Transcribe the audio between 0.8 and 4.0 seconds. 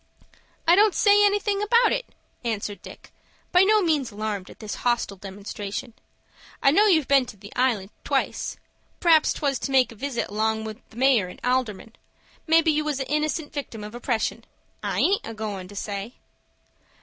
say anything about it," answered Dick, by no